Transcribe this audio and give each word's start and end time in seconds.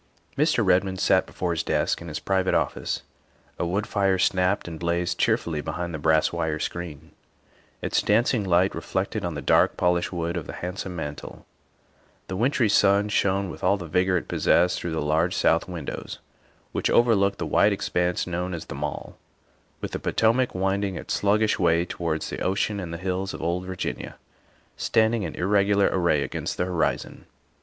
Mr. 0.35 0.65
Redmond 0.65 0.99
sat 0.99 1.27
before 1.27 1.51
his 1.51 1.61
desk 1.61 2.01
in 2.01 2.07
his 2.07 2.17
private 2.19 2.55
office. 2.55 3.03
A 3.59 3.67
wood 3.67 3.85
fire 3.85 4.17
snapped 4.17 4.67
and 4.67 4.79
blazed 4.79 5.19
cheerfully 5.19 5.61
behind 5.61 5.93
the 5.93 5.99
brass 5.99 6.33
wire 6.33 6.57
screen, 6.57 7.11
its 7.83 8.01
dancing 8.01 8.43
light 8.43 8.73
reflected 8.73 9.23
on 9.23 9.35
the 9.35 9.43
dark, 9.43 9.77
polished 9.77 10.11
wood 10.11 10.37
of 10.37 10.47
the 10.47 10.53
handsome 10.65 10.95
mantel; 10.95 11.45
the 12.29 12.35
win 12.35 12.49
try 12.49 12.65
sun 12.65 13.09
shone 13.09 13.47
with 13.51 13.63
all 13.63 13.77
the 13.77 13.85
vigor 13.85 14.17
it 14.17 14.27
possessed 14.27 14.79
through 14.79 14.89
the 14.91 15.03
large 15.03 15.35
south 15.35 15.67
windows 15.69 16.17
which 16.71 16.89
overlooked 16.89 17.37
the 17.37 17.45
wide 17.45 17.71
ex 17.71 17.87
panse 17.87 18.25
known 18.25 18.55
as 18.55 18.65
The 18.65 18.73
Mall, 18.73 19.17
with 19.81 19.91
the 19.91 19.99
Potomac 19.99 20.55
winding 20.55 20.95
its 20.95 21.13
sluggish 21.13 21.59
way 21.59 21.85
towards 21.85 22.31
the 22.31 22.39
ocean 22.41 22.79
and 22.79 22.91
the 22.91 22.97
hills 22.97 23.35
of 23.35 23.41
old 23.43 23.65
Virginia 23.67 24.15
standing 24.75 25.21
in 25.21 25.35
irregular 25.35 25.91
array 25.93 26.23
against 26.23 26.57
the 26.57 26.65
horizon. 26.65 27.27